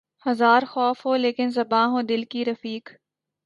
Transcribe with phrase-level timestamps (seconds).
[0.25, 2.89] ہزار خوف ہو لیکن زباں ہو دل کی رفیق